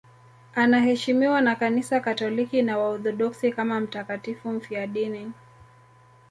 [0.55, 5.31] Anaheshimiwa na Kanisa Katoliki na Waorthodoksi kama mtakatifu mfiadini.